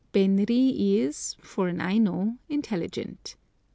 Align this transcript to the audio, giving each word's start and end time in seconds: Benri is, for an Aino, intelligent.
Benri 0.15 0.97
is, 0.97 1.35
for 1.43 1.67
an 1.67 1.79
Aino, 1.79 2.39
intelligent. 2.49 3.35